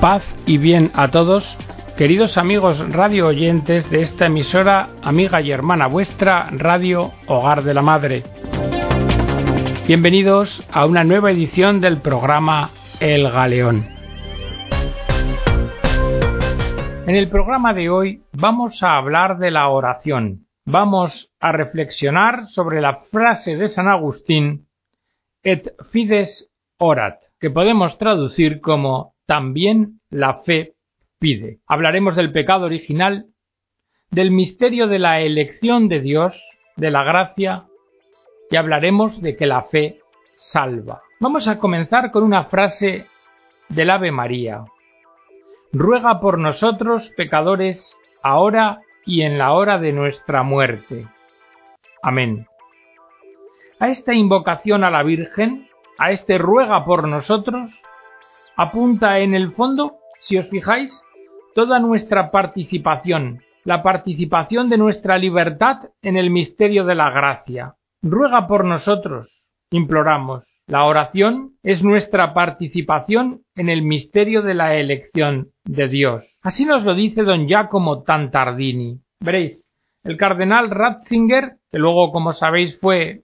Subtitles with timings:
[0.00, 1.56] Paz y bien a todos,
[1.96, 7.80] queridos amigos radio oyentes de esta emisora, amiga y hermana vuestra, Radio Hogar de la
[7.80, 8.22] Madre.
[9.86, 12.70] Bienvenidos a una nueva edición del programa
[13.00, 13.86] El Galeón.
[17.06, 20.46] En el programa de hoy vamos a hablar de la oración.
[20.66, 24.66] Vamos a reflexionar sobre la frase de San Agustín
[25.42, 30.74] et fides orat, que podemos traducir como también la fe
[31.18, 31.58] pide.
[31.66, 33.26] Hablaremos del pecado original,
[34.10, 36.40] del misterio de la elección de Dios,
[36.76, 37.66] de la gracia,
[38.50, 40.00] y hablaremos de que la fe
[40.38, 41.02] salva.
[41.20, 43.06] Vamos a comenzar con una frase
[43.68, 44.64] del Ave María.
[45.72, 51.06] Ruega por nosotros, pecadores, ahora y en la hora de nuestra muerte.
[52.02, 52.46] Amén.
[53.80, 55.68] A esta invocación a la Virgen,
[55.98, 57.72] a este ruega por nosotros,
[58.56, 61.02] apunta en el fondo, si os fijáis,
[61.54, 67.74] toda nuestra participación, la participación de nuestra libertad en el misterio de la gracia.
[68.02, 69.28] Ruega por nosotros,
[69.70, 70.44] imploramos.
[70.66, 76.38] La oración es nuestra participación en el misterio de la elección de Dios.
[76.42, 79.00] Así nos lo dice don Giacomo Tantardini.
[79.20, 79.64] Veréis,
[80.02, 83.22] el cardenal Ratzinger, que luego, como sabéis, fue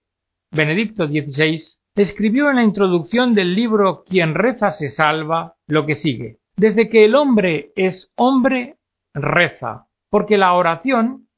[0.52, 1.62] Benedicto XVI,
[1.94, 6.38] escribió en la introducción del libro Quien reza se salva lo que sigue.
[6.56, 8.76] Desde que el hombre es hombre,
[9.14, 11.28] reza, porque la oración,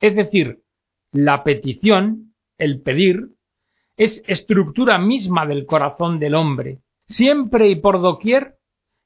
[0.00, 0.62] es decir,
[1.12, 3.28] la petición, el pedir,
[3.96, 6.80] es estructura misma del corazón del hombre.
[7.06, 8.56] Siempre y por doquier,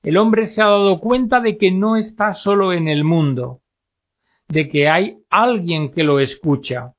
[0.02, 3.60] el hombre se ha dado cuenta de que no está solo en el mundo,
[4.48, 6.94] de que hay alguien que lo escucha,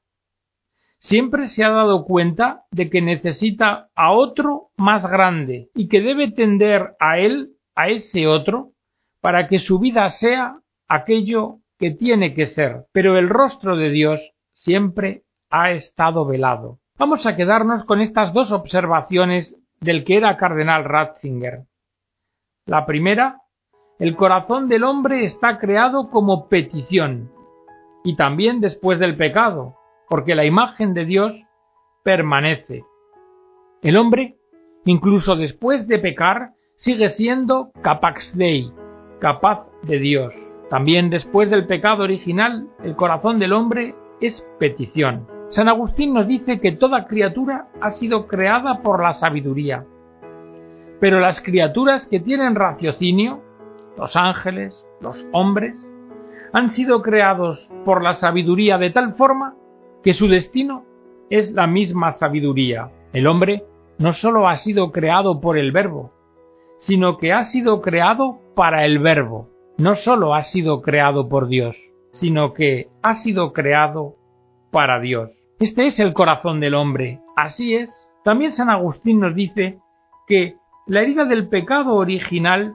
[0.99, 6.31] siempre se ha dado cuenta de que necesita a otro más grande y que debe
[6.31, 8.71] tender a él, a ese otro,
[9.21, 12.85] para que su vida sea aquello que tiene que ser.
[12.91, 14.19] Pero el rostro de Dios
[14.53, 16.79] siempre ha estado velado.
[16.97, 21.63] Vamos a quedarnos con estas dos observaciones del que era cardenal Ratzinger.
[22.65, 23.41] La primera,
[23.99, 27.31] el corazón del hombre está creado como petición,
[28.03, 29.78] y también después del pecado,
[30.09, 31.33] porque la imagen de Dios
[32.03, 32.83] permanece.
[33.81, 34.37] El hombre,
[34.85, 38.71] incluso después de pecar, sigue siendo capax dei,
[39.19, 40.33] capaz de Dios.
[40.69, 45.27] También después del pecado original, el corazón del hombre es petición.
[45.49, 49.85] San Agustín nos dice que toda criatura ha sido creada por la sabiduría.
[50.99, 53.41] Pero las criaturas que tienen raciocinio,
[53.97, 55.75] los ángeles, los hombres,
[56.53, 59.55] han sido creados por la sabiduría de tal forma
[60.03, 60.85] que su destino
[61.29, 62.91] es la misma sabiduría.
[63.13, 63.63] El hombre
[63.97, 66.11] no sólo ha sido creado por el verbo,
[66.79, 69.49] sino que ha sido creado para el verbo.
[69.77, 71.77] No sólo ha sido creado por Dios,
[72.11, 74.15] sino que ha sido creado
[74.71, 75.31] para Dios.
[75.59, 77.19] Este es el corazón del hombre.
[77.35, 77.89] Así es.
[78.23, 79.79] También San Agustín nos dice
[80.27, 80.55] que
[80.87, 82.73] la herida del pecado original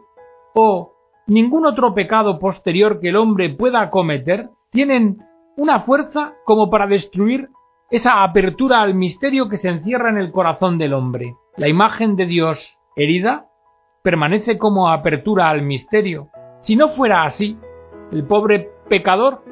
[0.54, 0.92] o
[1.26, 5.18] ningún otro pecado posterior que el hombre pueda cometer tienen
[5.56, 7.48] una fuerza como para destruir
[7.90, 11.36] esa apertura al misterio que se encierra en el corazón del hombre.
[11.56, 13.46] La imagen de Dios herida
[14.02, 16.28] permanece como apertura al misterio.
[16.62, 17.56] Si no fuera así,
[18.10, 19.42] el pobre pecador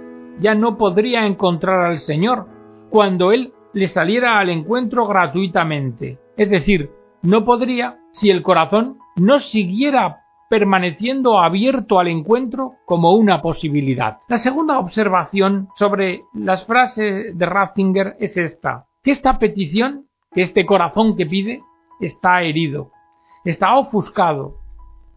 [0.40, 2.46] ya no podría encontrar al Señor
[2.90, 6.18] cuando Él le saliera al encuentro gratuitamente.
[6.36, 6.90] Es decir,
[7.22, 10.21] no podría si el corazón no siguiera
[10.52, 14.18] permaneciendo abierto al encuentro como una posibilidad.
[14.28, 20.66] La segunda observación sobre las frases de Ratzinger es esta, que esta petición, que este
[20.66, 21.62] corazón que pide,
[22.00, 22.90] está herido,
[23.46, 24.56] está ofuscado,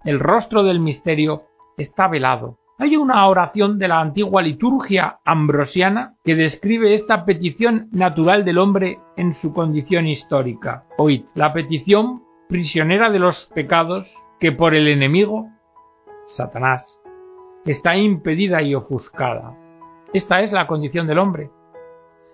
[0.05, 1.43] el rostro del misterio
[1.75, 2.57] está velado.
[2.77, 8.99] Hay una oración de la antigua liturgia ambrosiana que describe esta petición natural del hombre
[9.17, 10.85] en su condición histórica.
[10.97, 15.49] Oíd, la petición prisionera de los pecados que por el enemigo,
[16.27, 16.99] Satanás,
[17.65, 19.57] está impedida y ofuscada.
[20.13, 21.51] Esta es la condición del hombre.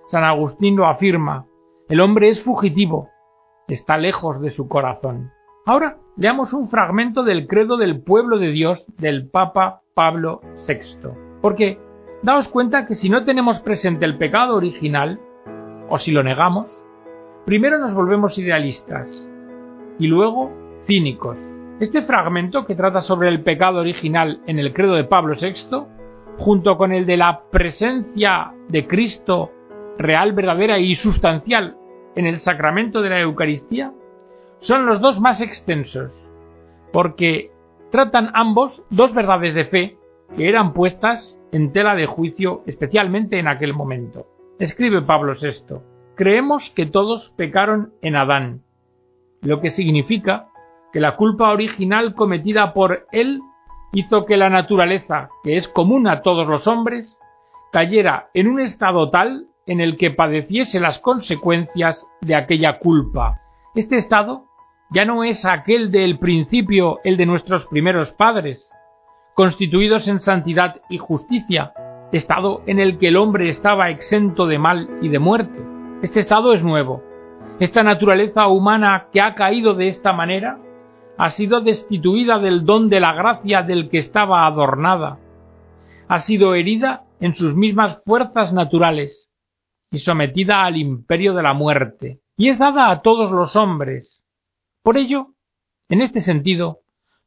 [0.10, 1.46] San Agustín lo afirma,
[1.88, 3.10] el hombre es fugitivo,
[3.68, 5.32] está lejos de su corazón.
[5.66, 11.10] Ahora leamos un fragmento del credo del pueblo de Dios del Papa Pablo VI,
[11.42, 11.80] porque
[12.24, 15.20] daos cuenta que si no tenemos presente el pecado original,
[15.90, 16.84] o si lo negamos,
[17.46, 19.08] primero nos volvemos idealistas
[20.00, 20.52] y luego
[20.88, 21.38] cínicos
[21.82, 25.88] este fragmento, que trata sobre el pecado original en el credo de Pablo VI,
[26.38, 29.52] junto con el de la presencia de Cristo
[29.98, 31.76] real, verdadera y sustancial
[32.16, 33.94] en el sacramento de la Eucaristía,
[34.60, 36.12] son los dos más extensos,
[36.94, 37.50] porque
[37.90, 39.98] tratan ambos dos verdades de fe
[40.38, 44.28] que eran puestas en tela de juicio especialmente en aquel momento.
[44.60, 45.78] Escribe Pablo VI,
[46.14, 48.62] creemos que todos pecaron en Adán,
[49.42, 50.51] lo que significa
[50.92, 53.42] que la culpa original cometida por él
[53.94, 57.18] hizo que la naturaleza, que es común a todos los hombres,
[57.72, 63.40] cayera en un estado tal en el que padeciese las consecuencias de aquella culpa.
[63.76, 64.46] Este estado
[64.90, 68.70] ya no es aquel del principio, el de nuestros primeros padres,
[69.36, 71.74] constituidos en santidad y justicia,
[72.12, 75.58] estado en el que el hombre estaba exento de mal y de muerte.
[76.02, 77.02] Este estado es nuevo.
[77.60, 80.58] Esta naturaleza humana que ha caído de esta manera
[81.22, 85.20] ha sido destituida del don de la gracia del que estaba adornada.
[86.08, 89.30] Ha sido herida en sus mismas fuerzas naturales
[89.92, 94.24] y sometida al imperio de la muerte, y es dada a todos los hombres.
[94.82, 95.28] Por ello,
[95.90, 96.80] en este sentido,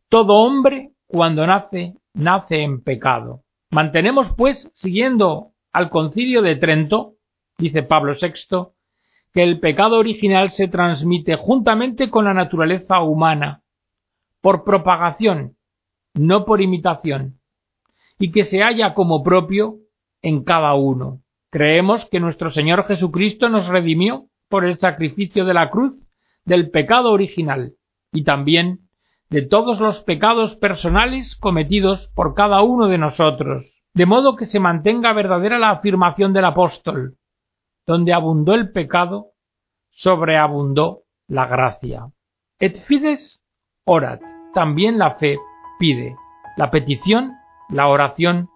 [0.08, 3.42] todo hombre, cuando nace, nace en pecado.
[3.70, 7.12] Mantenemos, pues, siguiendo al concilio de Trento,
[7.58, 8.72] dice Pablo VI,
[9.32, 13.60] que el pecado original se transmite juntamente con la naturaleza humana,
[14.44, 15.56] por propagación,
[16.12, 17.40] no por imitación,
[18.18, 19.76] y que se halla como propio
[20.20, 21.22] en cada uno.
[21.48, 25.94] Creemos que nuestro Señor Jesucristo nos redimió por el sacrificio de la cruz
[26.44, 27.72] del pecado original
[28.12, 28.80] y también
[29.30, 33.64] de todos los pecados personales cometidos por cada uno de nosotros,
[33.94, 37.16] de modo que se mantenga verdadera la afirmación del apóstol,
[37.86, 39.28] donde abundó el pecado,
[39.92, 42.10] sobreabundó la gracia.
[42.60, 43.40] Et fides
[43.86, 44.33] orat.
[44.54, 45.38] También la fe
[45.78, 46.16] pide.
[46.56, 47.34] La petición,
[47.68, 48.48] la oración,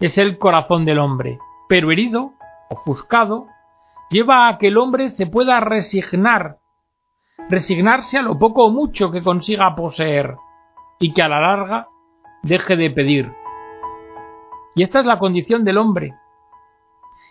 [0.00, 1.38] es el corazón del hombre,
[1.68, 2.32] pero herido,
[2.68, 3.46] ofuscado,
[4.10, 6.58] lleva a que el hombre se pueda resignar,
[7.48, 10.36] resignarse a lo poco o mucho que consiga poseer,
[11.00, 11.88] y que a la larga
[12.42, 13.32] deje de pedir,
[14.74, 16.14] y esta es la condición del hombre.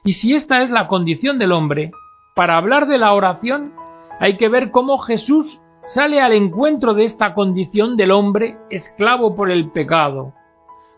[0.03, 1.91] Y si esta es la condición del hombre,
[2.35, 3.73] para hablar de la oración
[4.19, 9.51] hay que ver cómo Jesús sale al encuentro de esta condición del hombre esclavo por
[9.51, 10.33] el pecado,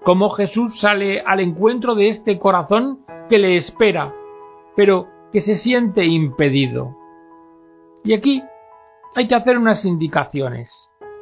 [0.04, 3.00] cómo Jesús sale al encuentro de este corazón
[3.30, 4.14] que le espera,
[4.76, 6.96] pero que se siente impedido.
[8.04, 8.44] Y aquí
[9.16, 10.72] hay que hacer unas indicaciones.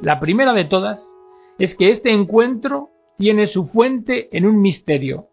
[0.00, 1.10] La primera de todas
[1.58, 5.28] es que este encuentro tiene su fuente en un misterio,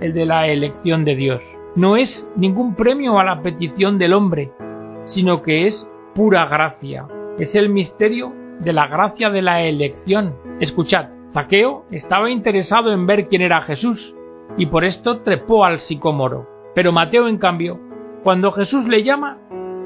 [0.00, 1.42] el de la elección de Dios.
[1.76, 4.50] No es ningún premio a la petición del hombre,
[5.06, 7.06] sino que es pura gracia.
[7.38, 10.34] Es el misterio de la gracia de la elección.
[10.60, 14.14] Escuchad, Zaqueo estaba interesado en ver quién era Jesús,
[14.56, 16.46] y por esto trepó al sicómoro.
[16.74, 17.80] Pero Mateo, en cambio,
[18.22, 19.38] cuando Jesús le llama,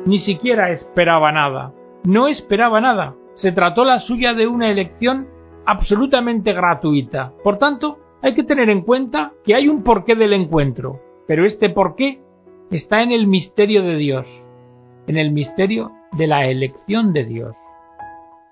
[0.06, 1.72] ni siquiera esperaba nada.
[2.04, 3.14] No esperaba nada.
[3.34, 5.28] Se trató la suya de una elección
[5.66, 7.32] absolutamente gratuita.
[7.42, 11.70] Por tanto, hay que tener en cuenta que hay un porqué del encuentro, pero este
[11.70, 12.20] porqué
[12.70, 14.26] está en el misterio de Dios,
[15.06, 17.56] en el misterio de la elección de Dios.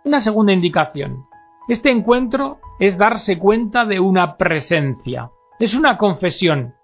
[0.05, 1.27] Una segunda indicación.
[1.69, 5.31] Este encuentro es darse cuenta de una presencia.
[5.59, 6.75] Es una confesión,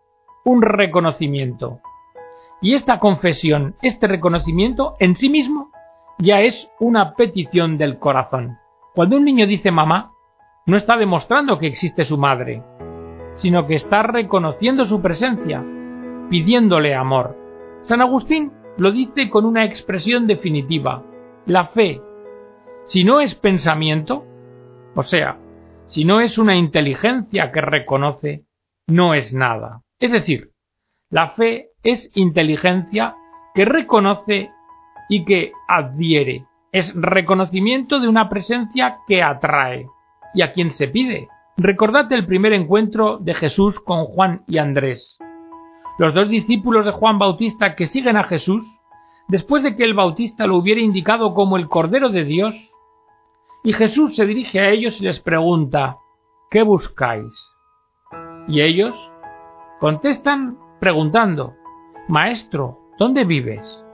[0.45, 1.81] un reconocimiento.
[2.61, 5.71] Y esta confesión, este reconocimiento en sí mismo,
[6.19, 8.59] ya es una petición del corazón.
[8.95, 10.13] Cuando un niño dice mamá,
[10.67, 12.63] no está demostrando que existe su madre,
[13.37, 15.65] sino que está reconociendo su presencia,
[16.29, 17.37] pidiéndole amor.
[17.82, 21.03] San Agustín lo dice con una expresión definitiva.
[21.47, 22.01] La fe,
[22.87, 24.25] si no es pensamiento,
[24.94, 25.39] o sea,
[25.89, 28.44] si no es una inteligencia que reconoce,
[28.87, 29.82] no es nada.
[29.99, 30.51] Es decir,
[31.11, 33.17] la fe es inteligencia
[33.55, 34.51] que reconoce
[35.08, 36.44] y que adhiere.
[36.70, 39.87] Es reconocimiento de una presencia que atrae
[40.35, 41.29] y a quien se pide.
[41.56, 45.18] Recordad el primer encuentro de Jesús con Juan y Andrés.
[45.98, 48.64] Los dos discípulos de Juan Bautista que siguen a Jesús,
[49.26, 52.55] después de que el Bautista lo hubiera indicado como el Cordero de Dios,
[53.64, 55.98] y Jesús se dirige a ellos y les pregunta,
[56.50, 57.32] ¿qué buscáis?
[58.46, 58.94] Y ellos
[59.81, 61.55] contestan preguntando,
[62.06, 63.84] Maestro, ¿dónde vives?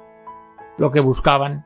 [0.76, 1.64] Lo que buscaban,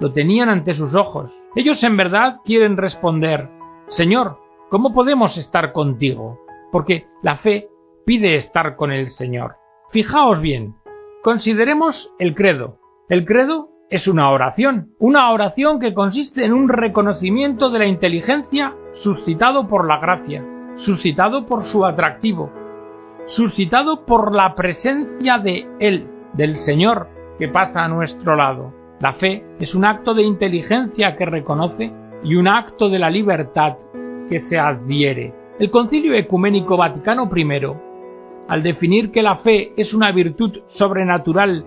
[0.00, 1.30] lo tenían ante sus ojos.
[1.56, 3.48] Ellos en verdad quieren responder,
[3.88, 4.38] Señor,
[4.68, 6.38] ¿cómo podemos estar contigo?
[6.70, 7.70] Porque la fe
[8.04, 9.61] pide estar con el Señor.
[9.92, 10.74] Fijaos bien,
[11.22, 12.78] consideremos el credo.
[13.10, 18.74] El credo es una oración, una oración que consiste en un reconocimiento de la inteligencia
[18.94, 20.42] suscitado por la gracia,
[20.76, 22.50] suscitado por su atractivo,
[23.26, 27.08] suscitado por la presencia de Él, del Señor,
[27.38, 28.72] que pasa a nuestro lado.
[28.98, 31.92] La fe es un acto de inteligencia que reconoce
[32.24, 33.76] y un acto de la libertad
[34.30, 35.34] que se adhiere.
[35.58, 37.44] El Concilio Ecuménico Vaticano I,
[38.48, 41.66] al definir que la fe es una virtud sobrenatural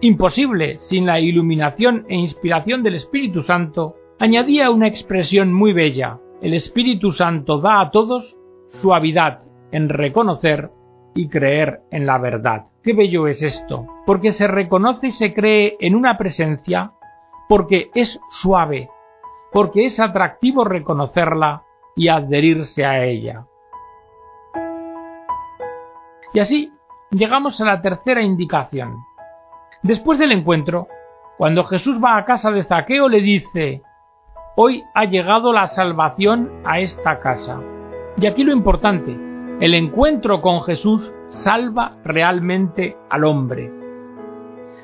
[0.00, 6.18] imposible sin la iluminación e inspiración del Espíritu Santo, añadía una expresión muy bella.
[6.40, 8.36] El Espíritu Santo da a todos
[8.70, 10.70] suavidad en reconocer
[11.14, 12.66] y creer en la verdad.
[12.82, 16.92] Qué bello es esto, porque se reconoce y se cree en una presencia,
[17.48, 18.88] porque es suave,
[19.52, 21.62] porque es atractivo reconocerla
[21.94, 23.46] y adherirse a ella.
[26.34, 26.72] Y así
[27.10, 28.96] llegamos a la tercera indicación.
[29.82, 30.88] Después del encuentro,
[31.36, 33.82] cuando Jesús va a casa de Zaqueo le dice,
[34.54, 37.60] Hoy ha llegado la salvación a esta casa.
[38.18, 39.16] Y aquí lo importante,
[39.60, 43.72] el encuentro con Jesús salva realmente al hombre.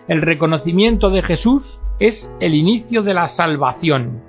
[0.09, 4.23] El reconocimiento de Jesús es el inicio de la salvación.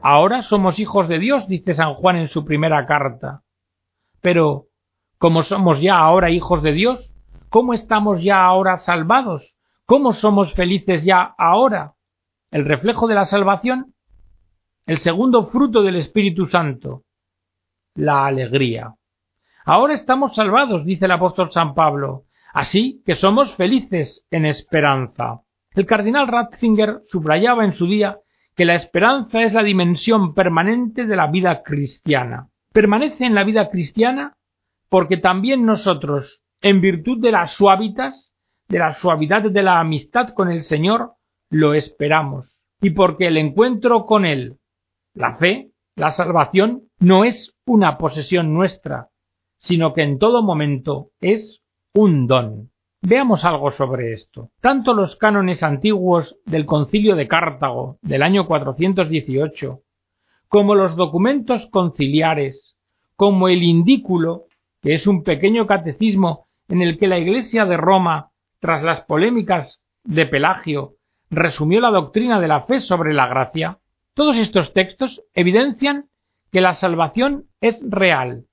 [0.00, 3.42] Ahora somos hijos de Dios, dice San Juan en su primera carta.
[4.20, 4.66] Pero,
[5.24, 7.10] ¿cómo somos ya ahora hijos de Dios?
[7.48, 9.56] ¿Cómo estamos ya ahora salvados?
[9.86, 11.94] ¿Cómo somos felices ya ahora?
[12.50, 13.94] El reflejo de la salvación,
[14.84, 17.04] el segundo fruto del Espíritu Santo,
[17.94, 18.96] la alegría.
[19.64, 25.40] Ahora estamos salvados, dice el apóstol San Pablo, así que somos felices en esperanza.
[25.70, 28.18] El cardenal Ratzinger subrayaba en su día
[28.54, 32.48] que la esperanza es la dimensión permanente de la vida cristiana.
[32.74, 34.36] Permanece en la vida cristiana
[34.94, 38.32] porque también nosotros, en virtud de las suavitas,
[38.68, 41.14] de la suavidad de la amistad con el Señor,
[41.50, 44.58] lo esperamos, y porque el encuentro con Él,
[45.12, 49.08] la fe, la salvación, no es una posesión nuestra,
[49.58, 51.60] sino que en todo momento es
[51.92, 52.70] un don.
[53.02, 54.50] Veamos algo sobre esto.
[54.60, 59.80] Tanto los cánones antiguos del Concilio de Cartago del año 418,
[60.46, 62.76] como los documentos conciliares,
[63.16, 64.44] como el Indículo,
[64.84, 69.82] que es un pequeño catecismo en el que la Iglesia de Roma, tras las polémicas
[70.04, 70.96] de Pelagio,
[71.30, 73.78] resumió la doctrina de la fe sobre la gracia,
[74.12, 76.10] todos estos textos evidencian
[76.52, 78.44] que la salvación es real,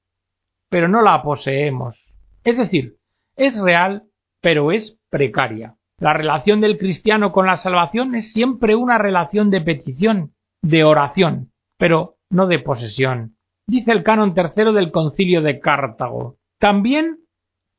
[0.69, 2.13] pero no la poseemos.
[2.45, 2.95] Es decir,
[3.35, 4.03] es real
[4.39, 5.75] pero es precaria.
[5.99, 11.51] La relación del cristiano con la salvación es siempre una relación de petición, de oración,
[11.77, 13.35] pero no de posesión.
[13.67, 16.35] Dice el canon tercero del concilio de Cartago.
[16.59, 17.19] También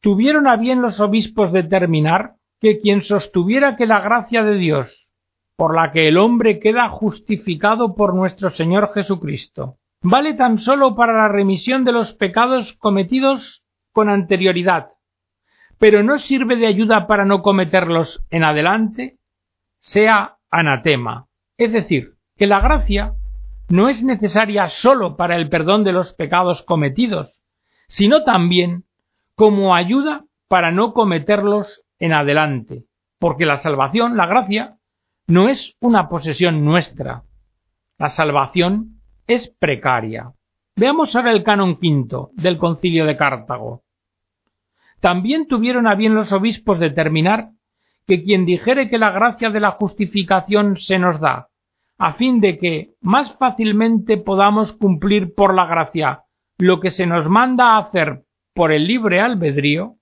[0.00, 5.10] tuvieron a bien los obispos determinar que quien sostuviera que la gracia de Dios,
[5.56, 11.12] por la que el hombre queda justificado por nuestro Señor Jesucristo, vale tan sólo para
[11.12, 14.90] la remisión de los pecados cometidos con anterioridad,
[15.78, 19.18] pero no sirve de ayuda para no cometerlos en adelante,
[19.80, 21.26] sea anatema.
[21.56, 23.14] Es decir, que la gracia
[23.68, 27.40] no es necesaria sólo para el perdón de los pecados cometidos,
[27.88, 28.84] sino también
[29.34, 32.84] como ayuda para no cometerlos en adelante,
[33.18, 34.76] porque la salvación, la gracia,
[35.26, 37.22] no es una posesión nuestra.
[37.98, 40.32] La salvación es precaria.
[40.76, 43.82] Veamos ahora el canon quinto del concilio de Cartago.
[45.00, 47.50] También tuvieron a bien los obispos determinar
[48.06, 51.48] que quien dijere que la gracia de la justificación se nos da,
[52.02, 56.24] a fin de que más fácilmente podamos cumplir por la gracia
[56.58, 59.94] lo que se nos manda hacer por el libre albedrío,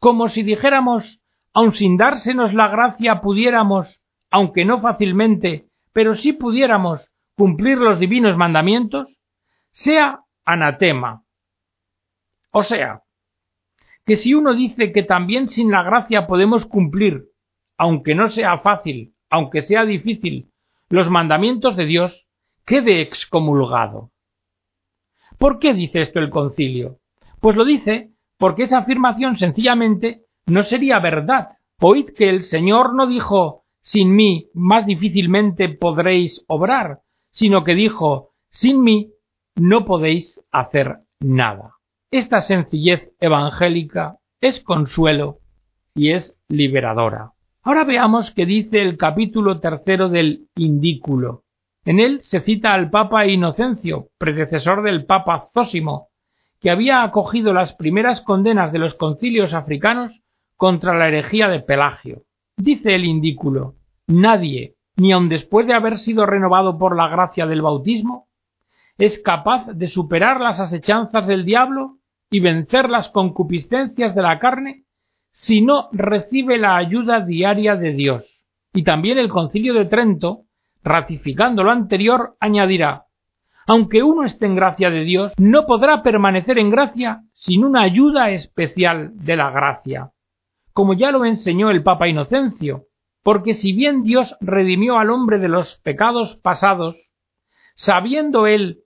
[0.00, 1.22] como si dijéramos,
[1.54, 4.02] aun sin dársenos la gracia pudiéramos,
[4.32, 9.06] aunque no fácilmente, pero sí pudiéramos cumplir los divinos mandamientos,
[9.70, 11.22] sea anatema.
[12.50, 13.02] O sea,
[14.04, 17.26] que si uno dice que también sin la gracia podemos cumplir,
[17.78, 20.51] aunque no sea fácil, aunque sea difícil,
[20.92, 22.26] los mandamientos de Dios,
[22.66, 24.10] quede excomulgado.
[25.38, 26.98] ¿Por qué dice esto el concilio?
[27.40, 31.56] Pues lo dice porque esa afirmación sencillamente no sería verdad.
[31.80, 36.98] Oíd que el Señor no dijo sin mí más difícilmente podréis obrar,
[37.30, 39.12] sino que dijo sin mí
[39.56, 41.76] no podéis hacer nada.
[42.10, 45.38] Esta sencillez evangélica es consuelo
[45.94, 47.32] y es liberadora.
[47.64, 51.44] Ahora veamos qué dice el capítulo tercero del Indículo.
[51.84, 56.08] En él se cita al Papa Inocencio, predecesor del Papa Zósimo,
[56.60, 60.22] que había acogido las primeras condenas de los concilios africanos
[60.56, 62.22] contra la herejía de Pelagio.
[62.56, 63.74] Dice el Indículo,
[64.08, 68.26] nadie, ni aun después de haber sido renovado por la gracia del bautismo,
[68.98, 74.81] es capaz de superar las asechanzas del diablo y vencer las concupiscencias de la carne
[75.32, 78.42] si no recibe la ayuda diaria de Dios.
[78.72, 80.42] Y también el concilio de Trento,
[80.82, 83.06] ratificando lo anterior, añadirá
[83.66, 88.30] Aunque uno esté en gracia de Dios, no podrá permanecer en gracia sin una ayuda
[88.30, 90.10] especial de la gracia,
[90.72, 92.86] como ya lo enseñó el Papa Inocencio,
[93.22, 97.12] porque si bien Dios redimió al hombre de los pecados pasados,
[97.76, 98.80] sabiendo él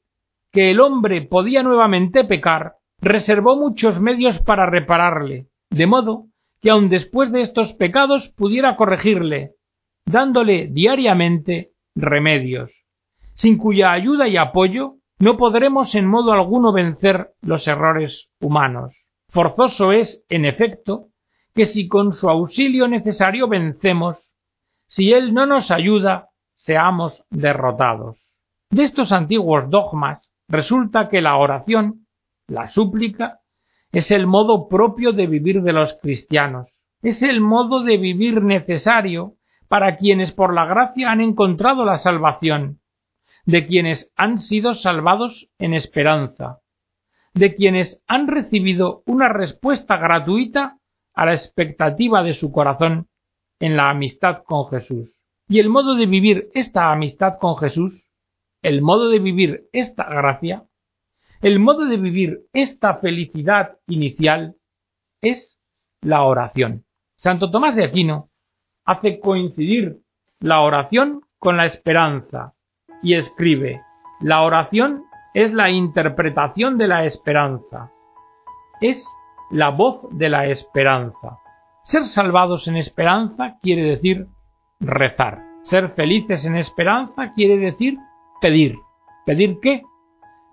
[0.53, 6.26] que el hombre podía nuevamente pecar, reservó muchos medios para repararle, de modo
[6.66, 9.52] que aun después de estos pecados pudiera corregirle,
[10.04, 12.73] dándole diariamente remedios,
[13.37, 18.96] sin cuya ayuda y apoyo no podremos en modo alguno vencer los errores humanos.
[19.28, 21.04] Forzoso es, en efecto,
[21.54, 24.32] que si con su auxilio necesario vencemos,
[24.88, 28.18] si él no nos ayuda, seamos derrotados.
[28.70, 32.08] De estos antiguos dogmas resulta que la oración,
[32.49, 33.38] la súplica,
[33.97, 36.69] es el modo propio de vivir de los cristianos,
[37.00, 39.37] es el modo de vivir necesario
[39.69, 42.81] para quienes por la gracia han encontrado la salvación,
[43.47, 46.59] de quienes han sido salvados en esperanza,
[47.33, 50.76] de quienes han recibido una respuesta gratuita
[51.15, 53.07] a la expectativa de su corazón
[53.61, 55.09] en la amistad con Jesús.
[55.49, 58.05] Y el modo de vivir esta amistad con Jesús,
[58.61, 60.65] el modo de vivir esta gracia,
[61.47, 64.57] el modo de vivir esta felicidad inicial
[65.23, 65.61] es
[66.03, 66.85] la oración.
[67.17, 68.31] Santo Tomás de Aquino
[68.85, 69.99] hace coincidir
[70.41, 72.55] la oración con la esperanza
[73.00, 73.81] y escribe
[74.21, 77.93] La oración es la interpretación de la esperanza.
[78.81, 79.07] Es
[79.53, 81.38] la voz de la esperanza.
[81.85, 84.26] Ser salvados en esperanza quiere decir
[84.81, 85.45] rezar.
[85.62, 87.99] Ser felices en esperanza quiere decir
[88.41, 88.75] pedir.
[89.25, 89.85] ¿Pedir qué?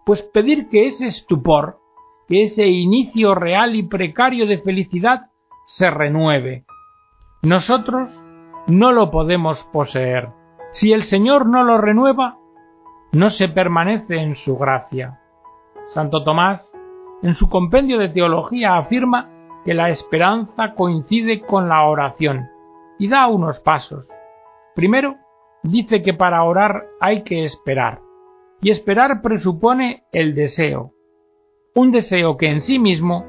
[0.06, 1.80] Pues pedir que ese estupor,
[2.28, 5.28] que ese inicio real y precario de felicidad
[5.66, 6.66] se renueve,
[7.42, 8.10] nosotros
[8.68, 10.30] no lo podemos poseer.
[10.72, 12.38] Si el Señor no lo renueva,
[13.12, 15.20] no se permanece en su gracia.
[15.88, 16.74] Santo Tomás,
[17.22, 19.30] en su compendio de teología, afirma
[19.66, 22.50] que la esperanza coincide con la oración
[22.98, 24.06] y da unos pasos.
[24.76, 25.16] Primero,
[25.62, 28.00] dice que para orar hay que esperar,
[28.64, 30.94] y esperar presupone el deseo,
[31.76, 33.26] un deseo que en sí mismo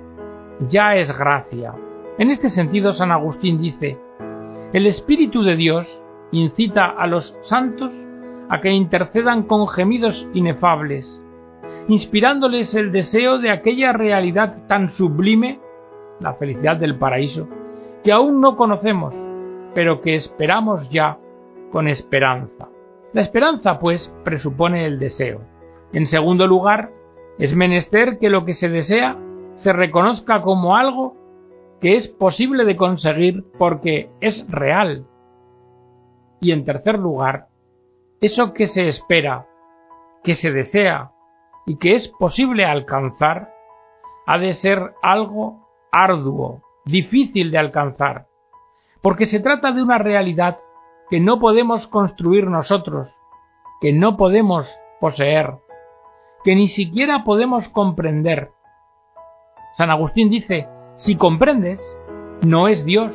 [0.69, 1.75] ya es gracia.
[2.19, 3.99] En este sentido, San Agustín dice,
[4.73, 7.91] el Espíritu de Dios incita a los santos
[8.49, 11.21] a que intercedan con gemidos inefables,
[11.89, 15.59] inspirándoles el deseo de aquella realidad tan sublime,
[16.21, 17.49] la felicidad del paraíso,
[18.05, 19.13] que aún no conocemos,
[19.75, 21.19] pero que esperamos ya
[21.73, 22.69] con esperanza.
[23.15, 25.41] La esperanza, pues, presupone el deseo.
[25.93, 26.91] En segundo lugar,
[27.39, 29.17] es menester que lo que se desea
[29.55, 31.17] se reconozca como algo
[31.81, 35.07] que es posible de conseguir porque es real.
[36.41, 37.47] Y en tercer lugar,
[38.21, 39.47] eso que se espera,
[40.25, 41.13] que se desea
[41.67, 43.55] y que es posible alcanzar,
[44.27, 48.27] ha de ser algo arduo, difícil de alcanzar,
[49.03, 50.59] porque se trata de una realidad
[51.11, 53.09] que no podemos construir nosotros,
[53.81, 55.55] que no podemos poseer,
[56.45, 58.51] que ni siquiera podemos comprender.
[59.77, 61.81] San Agustín dice si comprendes,
[62.43, 63.15] no es Dios.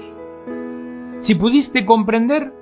[1.22, 2.54] Si pudiste comprender,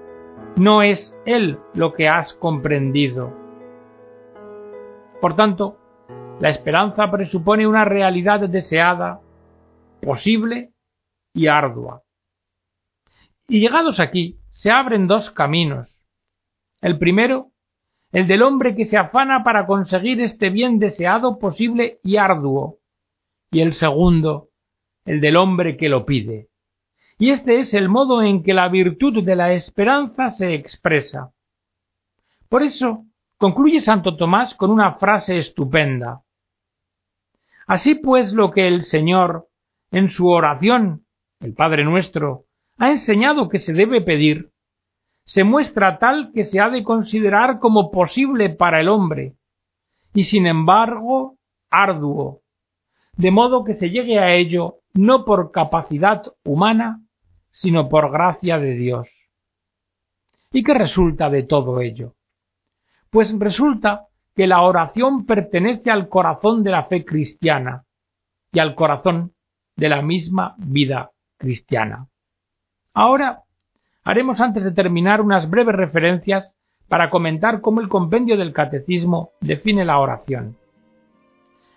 [0.56, 3.34] no es Él lo que has comprendido.
[5.22, 5.78] Por tanto,
[6.40, 9.22] la esperanza presupone una realidad deseada,
[10.02, 10.72] posible
[11.34, 12.04] y ardua.
[13.48, 15.88] Y llegados aquí, se abren dos caminos.
[16.82, 17.52] El primero,
[18.12, 22.80] el del hombre que se afana para conseguir este bien deseado, posible y arduo.
[23.52, 24.50] Y el segundo,
[25.06, 26.50] el del hombre que lo pide.
[27.20, 31.34] Y este es el modo en que la virtud de la esperanza se expresa.
[32.50, 33.06] Por eso,
[33.38, 36.24] concluye Santo Tomás con una frase estupenda.
[37.68, 39.50] Así pues lo que el Señor,
[39.92, 41.06] en su oración,
[41.42, 42.47] el Padre nuestro,
[42.78, 44.52] ha enseñado que se debe pedir,
[45.26, 49.36] se muestra tal que se ha de considerar como posible para el hombre,
[50.14, 51.38] y sin embargo
[51.70, 52.42] arduo,
[53.14, 57.02] de modo que se llegue a ello no por capacidad humana,
[57.52, 59.08] sino por gracia de Dios.
[60.52, 62.14] ¿Y qué resulta de todo ello?
[63.10, 67.84] Pues resulta que la oración pertenece al corazón de la fe cristiana
[68.52, 69.34] y al corazón
[69.76, 72.08] de la misma vida cristiana.
[73.00, 73.44] Ahora
[74.04, 76.56] haremos antes de terminar unas breves referencias
[76.90, 80.58] para comentar cómo el compendio del catecismo define la oración.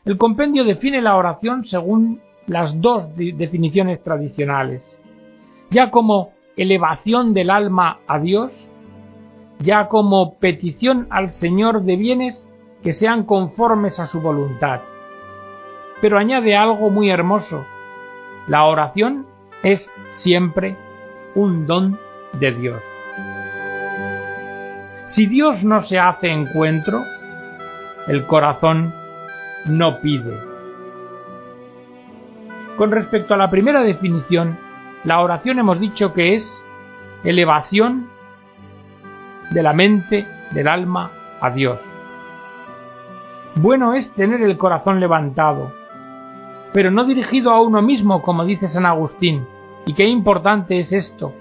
[0.06, 4.80] El compendio define la oración según las dos definiciones tradicionales,
[5.70, 8.72] ya como elevación del alma a Dios,
[9.59, 12.48] ya como petición al Señor de bienes
[12.83, 14.80] que sean conformes a su voluntad.
[16.00, 17.66] Pero añade algo muy hermoso.
[18.48, 19.26] La oración
[19.62, 20.78] es siempre
[21.34, 21.98] un don
[22.34, 22.82] de Dios.
[25.06, 27.04] Si Dios no se hace encuentro,
[28.06, 28.94] el corazón
[29.66, 30.38] no pide.
[32.76, 34.56] Con respecto a la primera definición,
[35.04, 36.62] la oración hemos dicho que es
[37.24, 38.08] elevación
[39.50, 41.80] de la mente, del alma, a Dios.
[43.56, 45.72] Bueno es tener el corazón levantado,
[46.72, 49.44] pero no dirigido a uno mismo, como dice San Agustín.
[49.86, 51.32] Y qué importante es esto,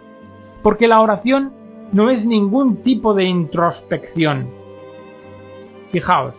[0.63, 1.53] porque la oración
[1.91, 4.47] no es ningún tipo de introspección.
[5.91, 6.35] Fijaos,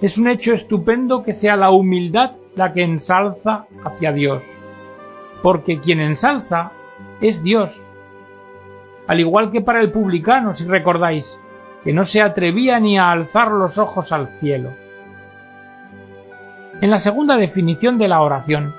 [0.00, 4.42] es un hecho estupendo que sea la humildad la que ensalza hacia Dios,
[5.42, 6.72] porque quien ensalza
[7.20, 7.70] es Dios.
[9.06, 11.38] Al igual que para el publicano, si recordáis,
[11.82, 14.70] que no se atrevía ni a alzar los ojos al cielo.
[16.80, 18.74] En la segunda definición de la oración,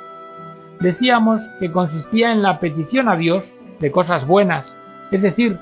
[0.79, 4.75] decíamos que consistía en la petición a Dios de cosas buenas,
[5.11, 5.59] es decir,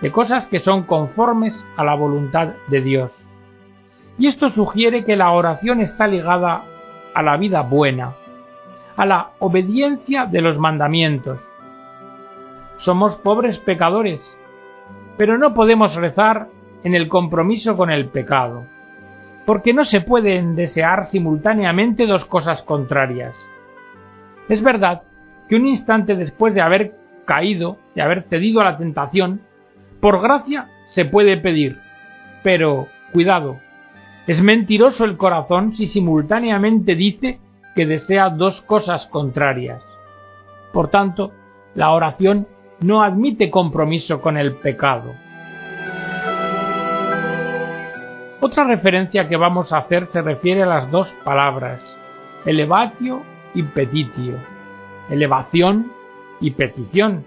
[0.00, 3.12] de cosas que son conformes a la voluntad de Dios.
[4.18, 6.62] Y esto sugiere que la oración está ligada
[7.14, 8.14] a la vida buena,
[8.96, 11.38] a la obediencia de los mandamientos.
[12.78, 14.20] Somos pobres pecadores,
[15.16, 16.48] pero no podemos rezar
[16.84, 18.64] en el compromiso con el pecado,
[19.46, 23.36] porque no se pueden desear simultáneamente dos cosas contrarias.
[24.48, 25.02] Es verdad
[25.48, 26.94] que un instante después de haber
[27.26, 29.42] caído, de haber cedido a la tentación,
[30.00, 31.78] por gracia se puede pedir,
[32.42, 33.58] pero cuidado,
[34.26, 37.40] es mentiroso el corazón si simultáneamente dice
[37.74, 39.82] que desea dos cosas contrarias.
[40.72, 41.32] Por tanto,
[41.74, 42.46] la oración
[42.80, 45.14] no admite compromiso con el pecado.
[48.40, 51.96] Otra referencia que vamos a hacer se refiere a las dos palabras,
[52.44, 53.22] elevatio
[53.58, 54.36] y petitio,
[55.10, 55.90] elevación
[56.40, 57.26] y petición.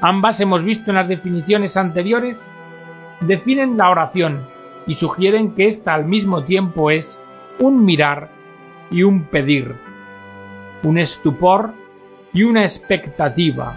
[0.00, 2.38] Ambas hemos visto en las definiciones anteriores,
[3.20, 4.46] definen la oración
[4.86, 7.18] y sugieren que ésta al mismo tiempo es
[7.58, 8.28] un mirar
[8.92, 9.74] y un pedir,
[10.84, 11.72] un estupor
[12.32, 13.74] y una expectativa,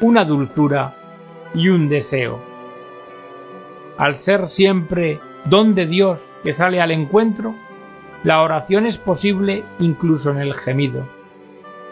[0.00, 0.94] una dulzura
[1.54, 2.40] y un deseo.
[3.98, 7.54] Al ser siempre don de Dios que sale al encuentro,
[8.24, 11.08] la oración es posible incluso en el gemido,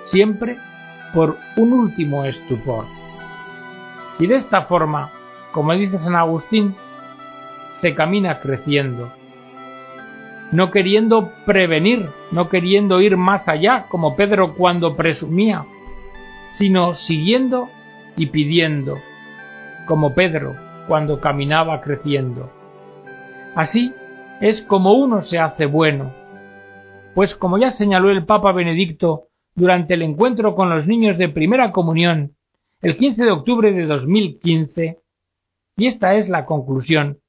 [0.05, 0.59] siempre
[1.15, 2.85] por un último estupor.
[4.19, 5.11] Y de esta forma,
[5.53, 6.75] como dice San Agustín,
[7.79, 9.13] se camina creciendo,
[10.53, 15.65] no queriendo prevenir, no queriendo ir más allá, como Pedro cuando presumía,
[16.55, 17.69] sino siguiendo
[18.17, 18.99] y pidiendo,
[19.87, 20.57] como Pedro
[20.89, 22.51] cuando caminaba creciendo.
[23.55, 23.93] Así
[24.41, 26.13] es como uno se hace bueno,
[27.15, 31.73] pues como ya señaló el Papa Benedicto durante el encuentro con los niños de primera
[31.73, 32.37] comunión
[32.83, 34.99] el 15 de octubre de 2015,
[35.79, 37.21] y esta es la conclusión,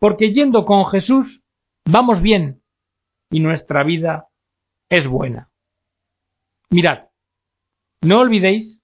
[0.00, 1.40] porque yendo con Jesús
[1.84, 2.62] vamos bien
[3.30, 4.26] y nuestra vida
[4.88, 5.48] es buena.
[6.70, 7.06] Mirad,
[8.00, 8.82] no olvidéis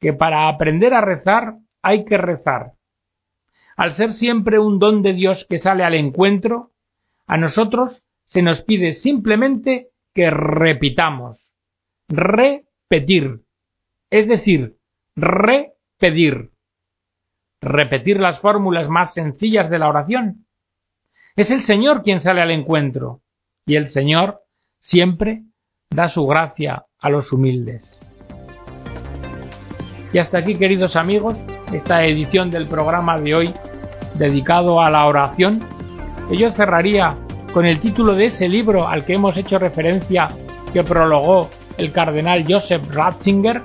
[0.00, 2.72] que para aprender a rezar hay que rezar.
[3.76, 6.72] Al ser siempre un don de Dios que sale al encuentro,
[7.28, 11.52] a nosotros se nos pide simplemente que repitamos,
[12.08, 13.42] repetir,
[14.10, 14.76] es decir,
[15.14, 16.50] repetir,
[17.60, 20.46] repetir las fórmulas más sencillas de la oración,
[21.36, 23.20] es el Señor quien sale al encuentro,
[23.66, 24.40] y el Señor
[24.80, 25.44] siempre
[25.90, 28.00] da su gracia a los humildes.
[30.12, 31.36] Y hasta aquí, queridos amigos,
[31.72, 33.54] esta edición del programa de hoy
[34.14, 35.77] dedicado a la oración,
[36.36, 37.16] yo cerraría
[37.52, 40.28] con el título de ese libro al que hemos hecho referencia
[40.72, 43.62] que prologó el cardenal Joseph Ratzinger,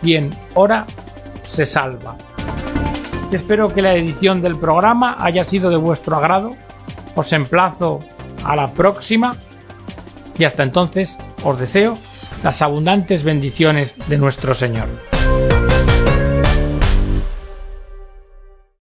[0.00, 0.86] quien ora
[1.44, 2.16] se salva.
[3.32, 6.56] Espero que la edición del programa haya sido de vuestro agrado
[7.14, 8.00] os emplazo
[8.44, 9.36] a la próxima
[10.36, 11.98] y hasta entonces os deseo
[12.42, 15.09] las abundantes bendiciones de nuestro Señor.